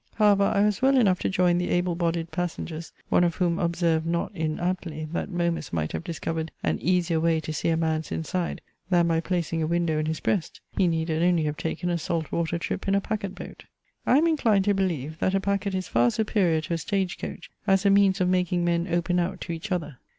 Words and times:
However, 0.15 0.45
I 0.45 0.65
was 0.65 0.81
well 0.81 0.97
enough 0.97 1.19
to 1.19 1.29
join 1.29 1.59
the 1.59 1.69
able 1.69 1.93
bodied 1.93 2.31
passengers, 2.31 2.91
one 3.09 3.23
of 3.23 3.35
whom 3.35 3.59
observed 3.59 4.07
not 4.07 4.31
inaptly, 4.33 5.05
that 5.13 5.29
Momus 5.29 5.71
might 5.71 5.91
have 5.91 6.03
discovered 6.03 6.51
an 6.63 6.79
easier 6.81 7.19
way 7.19 7.39
to 7.39 7.53
see 7.53 7.69
a 7.69 7.77
man's 7.77 8.11
inside, 8.11 8.61
than 8.89 9.07
by 9.09 9.19
placing 9.19 9.61
a 9.61 9.67
window 9.67 9.99
in 9.99 10.07
his 10.07 10.19
breast. 10.19 10.59
He 10.75 10.87
needed 10.87 11.21
only 11.21 11.43
have 11.43 11.55
taken 11.55 11.91
a 11.91 11.99
saltwater 11.99 12.57
trip 12.57 12.87
in 12.87 12.95
a 12.95 12.99
packet 12.99 13.35
boat. 13.35 13.65
I 14.07 14.17
am 14.17 14.25
inclined 14.25 14.65
to 14.65 14.73
believe, 14.73 15.19
that 15.19 15.35
a 15.35 15.39
packet 15.39 15.75
is 15.75 15.87
far 15.87 16.09
superior 16.09 16.61
to 16.61 16.73
a 16.73 16.77
stage 16.79 17.19
coach, 17.19 17.51
as 17.67 17.85
a 17.85 17.91
means 17.91 18.19
of 18.19 18.27
making 18.27 18.65
men 18.65 18.87
open 18.89 19.19
out 19.19 19.39
to 19.41 19.53
each 19.53 19.71
other. 19.71 19.99